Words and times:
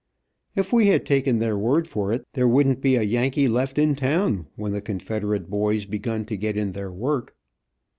If 0.55 0.73
we 0.73 0.87
had 0.87 1.05
taken 1.05 1.37
their 1.37 1.55
word 1.55 1.87
for 1.87 2.11
it 2.11 2.25
there 2.33 2.47
wouldn't 2.47 2.81
be 2.81 2.95
a 2.95 3.03
Yankee 3.03 3.47
left 3.47 3.77
in 3.77 3.93
town, 3.95 4.47
when 4.55 4.73
the 4.73 4.81
Confederate 4.81 5.47
boys 5.47 5.85
begun 5.85 6.25
to 6.25 6.35
get 6.37 6.57
in 6.57 6.71
their 6.71 6.91
work. 6.91 7.35